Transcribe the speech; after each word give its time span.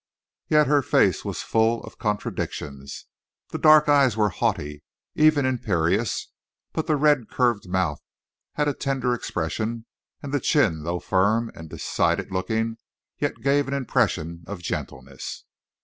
Yet 0.47 0.65
her 0.65 0.81
face 0.81 1.23
was 1.23 1.43
full 1.43 1.83
of 1.83 1.99
contradictions. 1.99 3.05
The 3.49 3.59
dark 3.59 3.87
eyes 3.87 4.17
were 4.17 4.29
haughty, 4.31 4.81
even 5.13 5.45
imperious; 5.45 6.29
but 6.73 6.87
the 6.87 6.95
red, 6.95 7.29
curved 7.29 7.69
mouth 7.69 8.01
had 8.53 8.67
a 8.67 8.73
tender 8.73 9.13
expression, 9.13 9.85
and 10.23 10.33
the 10.33 10.39
chin, 10.39 10.81
though 10.85 10.97
firm 11.01 11.51
and 11.53 11.69
decided 11.69 12.31
looking, 12.31 12.77
yet 13.19 13.41
gave 13.43 13.67
an 13.67 13.75
impression 13.75 14.43
of 14.47 14.59
gentleness. 14.63 15.43